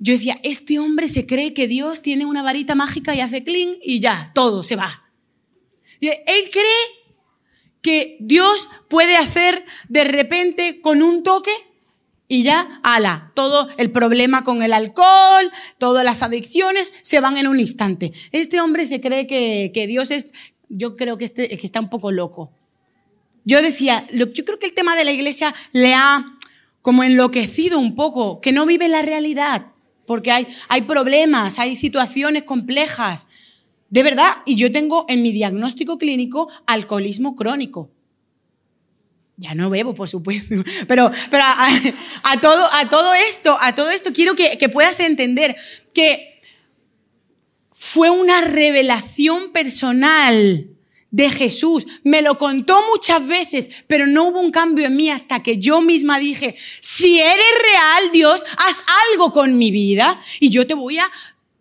[0.01, 3.79] yo decía, este hombre se cree que Dios tiene una varita mágica y hace cling
[3.81, 5.05] y ya, todo se va.
[6.01, 7.05] él cree
[7.81, 11.53] que Dios puede hacer de repente con un toque
[12.27, 17.47] y ya, ala, todo el problema con el alcohol, todas las adicciones se van en
[17.47, 18.13] un instante.
[18.33, 20.33] Este hombre se cree que, que Dios es,
[20.69, 22.53] yo creo que, este, que está un poco loco.
[23.45, 26.39] Yo decía, yo creo que el tema de la iglesia le ha
[26.81, 29.69] como enloquecido un poco, que no vive la realidad,
[30.07, 33.27] porque hay, hay problemas, hay situaciones complejas.
[33.89, 37.91] De verdad, y yo tengo en mi diagnóstico clínico alcoholismo crónico.
[39.37, 40.55] Ya no bebo, por supuesto,
[40.87, 45.57] pero, pero a, todo, a todo esto, a todo esto quiero que, que puedas entender
[45.93, 46.39] que
[47.73, 50.74] fue una revelación personal
[51.15, 51.87] de Jesús.
[52.03, 55.81] Me lo contó muchas veces, pero no hubo un cambio en mí hasta que yo
[55.81, 58.77] misma dije, si eres real, Dios, haz
[59.13, 61.09] algo con mi vida y yo te voy a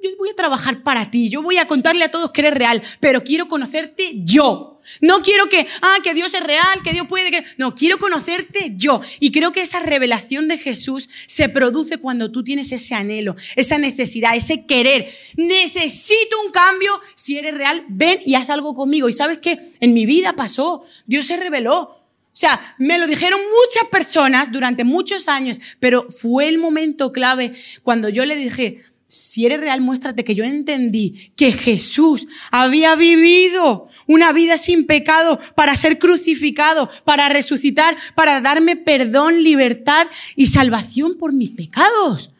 [0.01, 2.81] yo voy a trabajar para ti, yo voy a contarle a todos que eres real,
[2.99, 4.72] pero quiero conocerte yo.
[5.01, 7.43] No quiero que, ah, que Dios es real, que Dios puede, que...
[7.57, 9.01] No, quiero conocerte yo.
[9.19, 13.77] Y creo que esa revelación de Jesús se produce cuando tú tienes ese anhelo, esa
[13.77, 15.09] necesidad, ese querer.
[15.35, 16.99] Necesito un cambio.
[17.15, 19.09] Si eres real, ven y haz algo conmigo.
[19.09, 20.83] Y sabes que en mi vida pasó.
[21.05, 22.03] Dios se reveló.
[22.33, 27.53] O sea, me lo dijeron muchas personas durante muchos años, pero fue el momento clave
[27.83, 28.81] cuando yo le dije,
[29.13, 35.39] si eres real, muéstrate que yo entendí que Jesús había vivido una vida sin pecado
[35.53, 42.31] para ser crucificado, para resucitar, para darme perdón, libertad y salvación por mis pecados.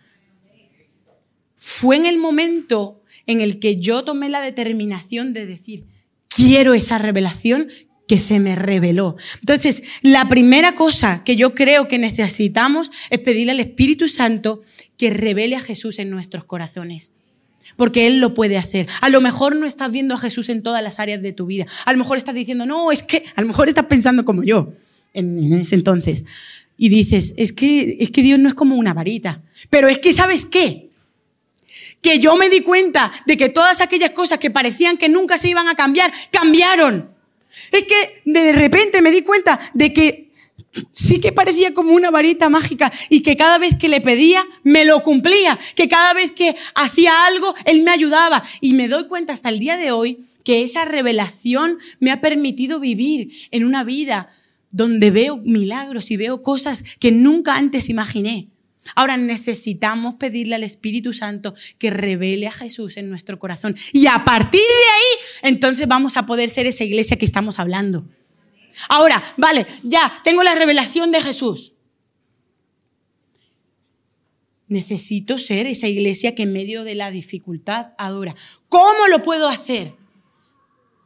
[1.55, 5.85] Fue en el momento en el que yo tomé la determinación de decir,
[6.27, 7.69] quiero esa revelación
[8.07, 9.15] que se me reveló.
[9.39, 14.61] Entonces, la primera cosa que yo creo que necesitamos es pedirle al Espíritu Santo
[15.03, 17.11] que revele a Jesús en nuestros corazones.
[17.75, 18.87] Porque Él lo puede hacer.
[19.01, 21.65] A lo mejor no estás viendo a Jesús en todas las áreas de tu vida.
[21.83, 24.71] A lo mejor estás diciendo, no, es que, a lo mejor estás pensando como yo
[25.13, 26.23] en ese entonces.
[26.77, 29.41] Y dices, es que, es que Dios no es como una varita.
[29.69, 30.89] Pero es que, ¿sabes qué?
[32.01, 35.49] que yo me di cuenta de que todas aquellas cosas que parecían que nunca se
[35.49, 37.09] iban a cambiar, cambiaron.
[37.73, 40.31] Es que de repente me di cuenta de que
[40.91, 44.85] sí que parecía como una varita mágica y que cada vez que le pedía me
[44.85, 49.33] lo cumplía, que cada vez que hacía algo él me ayudaba y me doy cuenta
[49.33, 54.29] hasta el día de hoy que esa revelación me ha permitido vivir en una vida
[54.71, 58.47] donde veo milagros y veo cosas que nunca antes imaginé.
[58.95, 63.75] Ahora necesitamos pedirle al Espíritu Santo que revele a Jesús en nuestro corazón.
[63.93, 68.05] Y a partir de ahí, entonces vamos a poder ser esa iglesia que estamos hablando.
[68.89, 71.73] Ahora, vale, ya, tengo la revelación de Jesús.
[74.67, 78.35] Necesito ser esa iglesia que en medio de la dificultad adora.
[78.69, 79.93] ¿Cómo lo puedo hacer?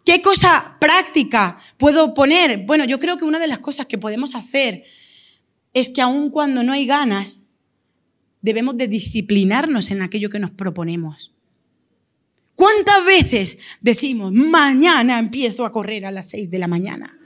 [0.06, 2.60] ¿Qué cosa práctica puedo poner?
[2.66, 4.86] Bueno, yo creo que una de las cosas que podemos hacer
[5.74, 7.44] es que aun cuando no hay ganas,
[8.42, 11.34] debemos de disciplinarnos en aquello que nos proponemos.
[12.56, 17.17] ¿Cuántas veces decimos, mañana empiezo a correr a las 6 de la mañana?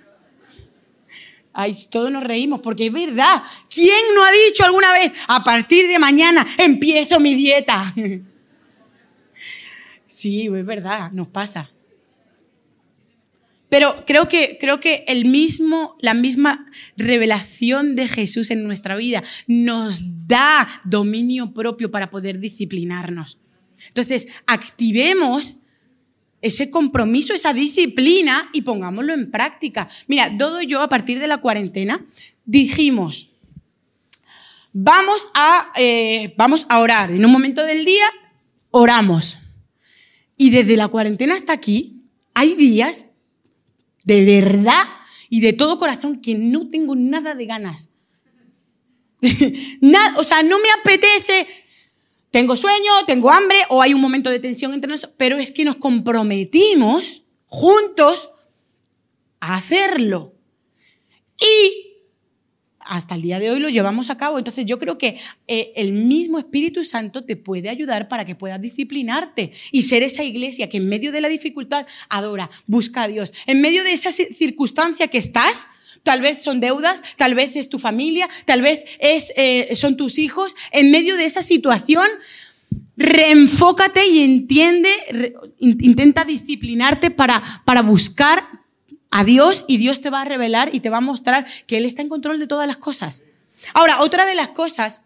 [1.54, 3.44] Ay, todos nos reímos porque es verdad.
[3.70, 7.94] ¿Quién no ha dicho alguna vez, a partir de mañana empiezo mi dieta?
[10.04, 11.72] Sí, es verdad, nos pasa.
[13.70, 19.24] Pero creo que, creo que el mismo, la misma revelación de Jesús en nuestra vida
[19.48, 23.40] nos da dominio propio para poder disciplinarnos.
[23.88, 25.61] Entonces, activemos
[26.42, 29.88] ese compromiso, esa disciplina y pongámoslo en práctica.
[30.08, 32.06] Mira, todo yo a partir de la cuarentena
[32.46, 33.32] dijimos,
[34.74, 37.12] vamos a, eh, vamos a orar.
[37.12, 38.06] En un momento del día,
[38.72, 39.38] oramos.
[40.38, 42.02] Y desde la cuarentena hasta aquí,
[42.34, 43.06] hay días
[44.04, 44.84] de verdad
[45.30, 47.90] y de todo corazón que no tengo nada de ganas.
[50.18, 51.48] o sea, no me apetece
[52.32, 55.65] tengo sueño, tengo hambre o hay un momento de tensión entre nosotros, pero es que
[55.65, 58.30] nos comprometimos juntos
[59.41, 60.34] a hacerlo.
[61.38, 61.91] Y
[62.80, 64.38] hasta el día de hoy lo llevamos a cabo.
[64.38, 65.17] Entonces yo creo que
[65.48, 70.24] eh, el mismo Espíritu Santo te puede ayudar para que puedas disciplinarte y ser esa
[70.24, 73.34] iglesia que en medio de la dificultad adora, busca a Dios.
[73.46, 75.67] En medio de esa circunstancia que estás,
[76.04, 80.18] Tal vez son deudas, tal vez es tu familia, tal vez es, eh, son tus
[80.18, 80.56] hijos.
[80.72, 82.08] En medio de esa situación,
[82.98, 88.44] reenfócate y entiende, intenta disciplinarte para, para buscar
[89.12, 91.86] a Dios y Dios te va a revelar y te va a mostrar que Él
[91.86, 93.24] está en control de todas las cosas.
[93.74, 95.02] Ahora, otra de las cosas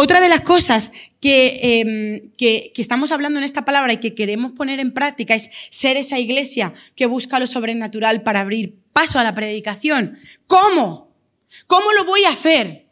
[0.00, 4.52] otra de las cosas em, que, que, estamos hablando en esta palabra y que queremos
[4.52, 9.24] poner en práctica es ser esa iglesia que busca lo sobrenatural para abrir paso a
[9.24, 10.18] la predicación.
[10.46, 11.12] ¿Cómo?
[11.66, 12.86] ¿Cómo lo voy a hacer?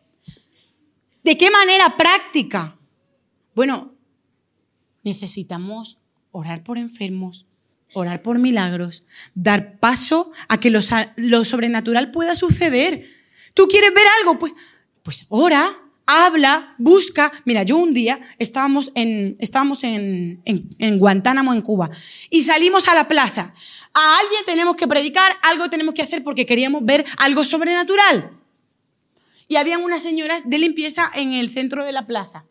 [1.23, 2.77] ¿De qué manera práctica?
[3.55, 3.95] Bueno,
[5.03, 5.99] necesitamos
[6.31, 7.47] orar por enfermos,
[7.95, 13.09] orar por milagros, dar paso a que lo sobrenatural pueda suceder.
[13.55, 14.39] ¿Tú quieres ver algo?
[14.39, 14.55] Pues,
[15.03, 15.67] pues ora,
[16.07, 17.33] habla, busca.
[17.45, 21.91] Mira, yo un día estábamos en, estábamos en, en, Guantánamo, en Cuba,
[22.31, 23.53] y salimos a la plaza.
[23.93, 28.33] A alguien tenemos que predicar, algo tenemos que hacer porque queríamos ver algo sobrenatural.
[29.49, 32.45] Y habían unas señoras de limpieza en el centro de la plaza.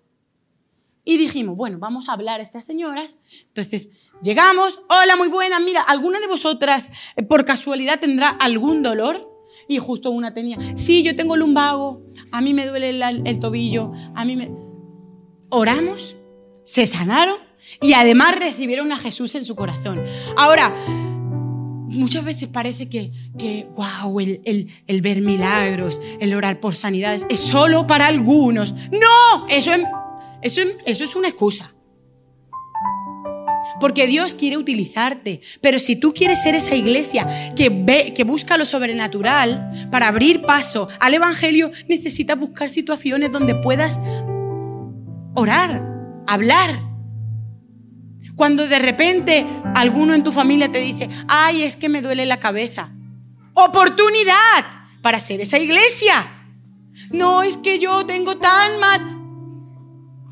[1.03, 3.17] Y dijimos, bueno, vamos a hablar a estas señoras.
[3.47, 3.91] Entonces,
[4.23, 9.34] llegamos, hola, muy buena, mira, ¿alguna de vosotras eh, por casualidad tendrá algún dolor?
[9.67, 14.25] Y justo una tenía, sí, yo tengo lumbago, a mí me duele el, tobillo, a
[14.25, 14.51] mí me...
[15.49, 16.15] Oramos,
[16.63, 17.37] se sanaron
[17.81, 20.03] y además recibieron a Jesús en su corazón.
[20.37, 20.73] Ahora,
[21.89, 27.39] muchas veces parece que, que wow, el, el, ver milagros, el orar por sanidades, es
[27.39, 28.73] solo para algunos.
[28.91, 29.71] No, eso
[30.41, 31.74] eso, eso es una excusa.
[33.79, 35.41] Porque Dios quiere utilizarte.
[35.61, 40.43] Pero si tú quieres ser esa iglesia que, ve, que busca lo sobrenatural para abrir
[40.43, 43.99] paso al Evangelio, necesitas buscar situaciones donde puedas
[45.35, 46.79] orar, hablar.
[48.35, 52.39] Cuando de repente alguno en tu familia te dice, ay, es que me duele la
[52.39, 52.91] cabeza.
[53.53, 54.65] Oportunidad
[55.01, 56.13] para ser esa iglesia.
[57.11, 59.01] No es que yo tengo tan mal.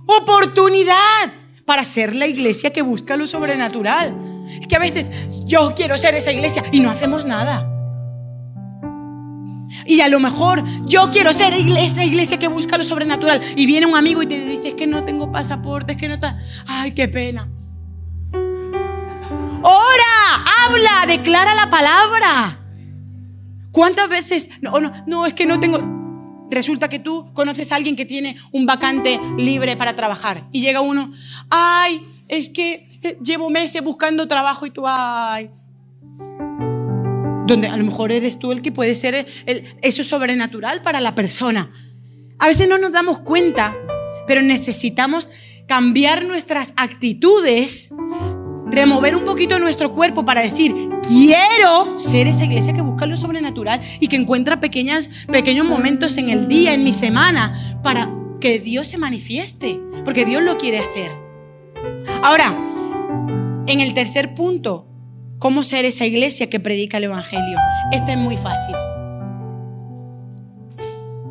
[0.06, 1.32] Oportunidad
[1.66, 4.16] para ser la iglesia que busca lo sobrenatural.
[4.60, 5.12] Es que a veces
[5.46, 7.70] yo quiero ser esa iglesia y no hacemos nada.
[9.86, 13.42] Y a lo mejor yo quiero ser esa iglesia que busca lo sobrenatural.
[13.56, 16.16] Y viene un amigo y te dice, es que no tengo pasaporte, es que no
[16.16, 16.40] está...
[16.68, 17.50] Ay, qué pena.
[19.62, 22.60] Ora, habla, declara la palabra.
[23.72, 24.62] ¿Cuántas veces?
[24.62, 25.93] No, no, no, es que no tengo...
[26.54, 30.82] resulta que tú conoces a alguien que tiene un vacante libre para trabajar y llega
[30.82, 31.12] uno,
[31.50, 35.50] ay, es que eh, llevo meses buscando trabajo y tú, ay.
[37.46, 39.28] Donde a lo mejor eres tú el que puede ser
[39.82, 41.70] eso sobrenatural para la persona.
[42.40, 43.76] A veces no nos damos cuenta,
[44.26, 45.30] pero necesitamos
[45.68, 47.94] cambiar nuestras actitudes,
[48.74, 50.74] remover un poquito nuestro cuerpo para decir,
[51.08, 56.30] quiero ser esa iglesia que busca lo sobrenatural y que encuentra pequeñas, pequeños momentos en
[56.30, 61.12] el día, en mi semana, para que Dios se manifieste, porque Dios lo quiere hacer.
[62.22, 62.54] Ahora,
[63.68, 64.88] en el tercer punto,
[65.40, 67.58] ¿cómo ser esa iglesia que predica el Evangelio?
[67.92, 68.76] Este es muy fácil.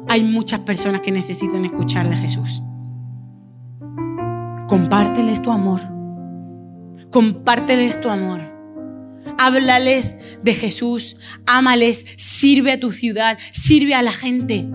[0.09, 2.63] Hay muchas personas que necesitan escuchar de Jesús.
[4.69, 5.81] Compárteles tu amor.
[7.13, 8.41] Compárteles tu amor.
[9.39, 14.67] Háblales de Jesús, ámales, sirve a tu ciudad, sirve a la gente.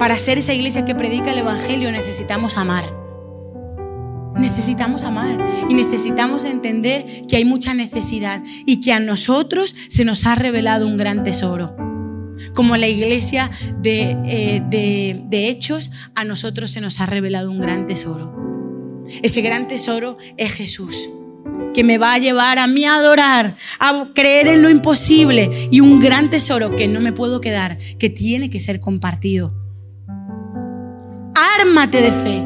[0.00, 2.84] Para ser esa iglesia que predica el Evangelio necesitamos amar.
[4.34, 5.38] Necesitamos amar
[5.68, 10.88] y necesitamos entender que hay mucha necesidad y que a nosotros se nos ha revelado
[10.88, 11.85] un gran tesoro.
[12.54, 17.60] Como la iglesia de, eh, de, de Hechos, a nosotros se nos ha revelado un
[17.60, 19.04] gran tesoro.
[19.22, 21.08] Ese gran tesoro es Jesús
[21.76, 25.80] que me va a llevar a mí a adorar, a creer en lo imposible y
[25.80, 29.54] un gran tesoro que no me puedo quedar, que tiene que ser compartido.
[31.60, 32.36] Ármate de fe.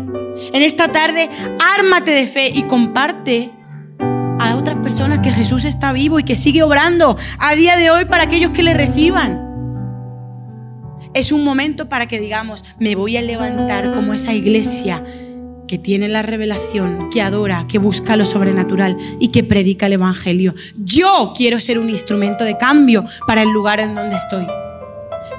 [0.53, 1.31] En esta tarde,
[1.79, 3.51] ármate de fe y comparte
[4.01, 8.07] a otras personas que Jesús está vivo y que sigue obrando a día de hoy
[8.07, 9.50] para aquellos que le reciban.
[11.13, 15.03] Es un momento para que digamos, me voy a levantar como esa iglesia
[15.67, 20.55] que tiene la revelación, que adora, que busca lo sobrenatural y que predica el Evangelio.
[20.77, 24.47] Yo quiero ser un instrumento de cambio para el lugar en donde estoy.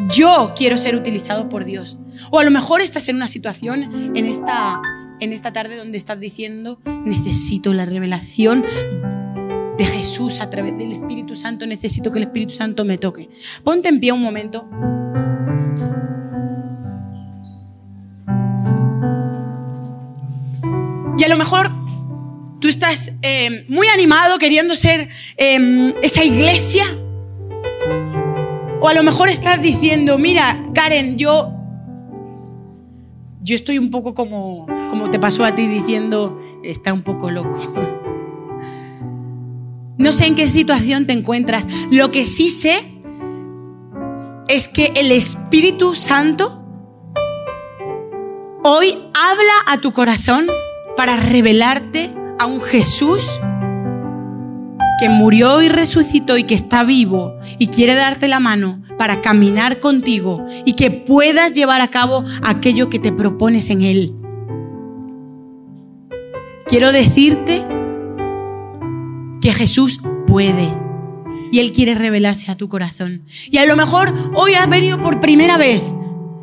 [0.09, 1.97] Yo quiero ser utilizado por Dios.
[2.31, 4.81] O a lo mejor estás en una situación en esta,
[5.19, 8.65] en esta tarde donde estás diciendo, necesito la revelación
[9.77, 13.29] de Jesús a través del Espíritu Santo, necesito que el Espíritu Santo me toque.
[13.63, 14.69] Ponte en pie un momento.
[21.17, 21.69] Y a lo mejor
[22.59, 26.85] tú estás eh, muy animado queriendo ser eh, esa iglesia.
[28.79, 31.53] O a lo mejor estás diciendo, mira, Karen, yo,
[33.41, 37.59] yo estoy un poco como, como te pasó a ti diciendo, está un poco loco.
[39.97, 41.67] No sé en qué situación te encuentras.
[41.91, 42.90] Lo que sí sé
[44.51, 46.61] es que el Espíritu Santo
[48.65, 50.45] hoy habla a tu corazón
[50.97, 53.39] para revelarte a un Jesús
[54.99, 59.79] que murió y resucitó y que está vivo y quiere darte la mano para caminar
[59.79, 64.13] contigo y que puedas llevar a cabo aquello que te propones en Él.
[66.67, 67.65] Quiero decirte
[69.41, 70.80] que Jesús puede
[71.51, 73.25] y Él quiere revelarse a tu corazón.
[73.49, 75.83] Y a lo mejor hoy has venido por primera vez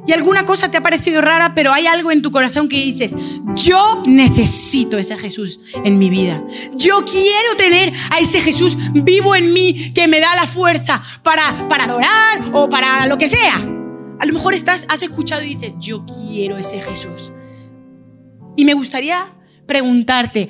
[0.09, 3.15] y alguna cosa te ha parecido rara, pero hay algo en tu corazón que dices,
[3.55, 6.43] yo necesito ese Jesús en mi vida.
[6.77, 11.69] Yo quiero tener a ese Jesús vivo en mí que me da la fuerza para,
[11.69, 13.57] para adorar o para lo que sea.
[14.19, 17.31] A lo mejor estás, has escuchado y dices, yo quiero ese Jesús.
[18.57, 19.27] Y me gustaría
[19.67, 20.49] preguntarte,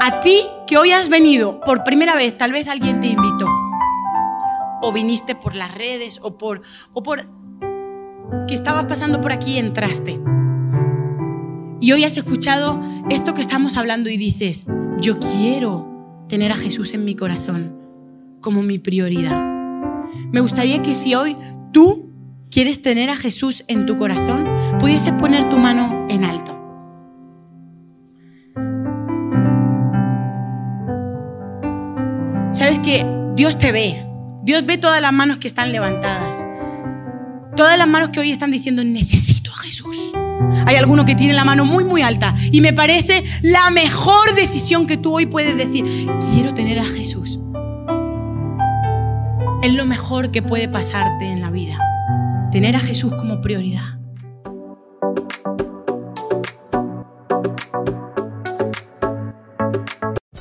[0.00, 3.46] a ti que hoy has venido por primera vez, tal vez alguien te invitó,
[4.82, 6.62] o viniste por las redes, o por,
[6.92, 7.28] o por
[8.48, 10.20] que estabas pasando por aquí y entraste.
[11.80, 14.66] Y hoy has escuchado esto que estamos hablando y dices,
[15.00, 17.76] yo quiero tener a Jesús en mi corazón
[18.40, 19.40] como mi prioridad.
[20.32, 21.36] Me gustaría que si hoy
[21.72, 22.12] tú
[22.50, 24.46] quieres tener a Jesús en tu corazón,
[24.78, 26.52] pudieses poner tu mano en alto.
[32.52, 33.04] Sabes que
[33.34, 34.05] Dios te ve.
[34.46, 36.44] Dios ve todas las manos que están levantadas.
[37.56, 40.12] Todas las manos que hoy están diciendo, necesito a Jesús.
[40.66, 42.32] Hay alguno que tiene la mano muy, muy alta.
[42.52, 45.84] Y me parece la mejor decisión que tú hoy puedes decir,
[46.30, 47.40] quiero tener a Jesús.
[49.64, 51.80] Es lo mejor que puede pasarte en la vida.
[52.52, 53.98] Tener a Jesús como prioridad.